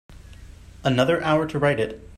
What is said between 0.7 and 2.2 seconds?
Another hour to write it.